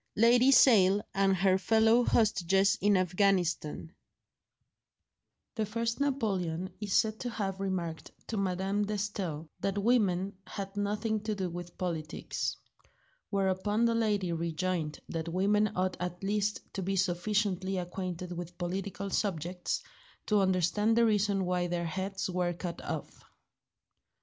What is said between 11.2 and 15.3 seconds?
do with politics; whereupon the lady rejoined that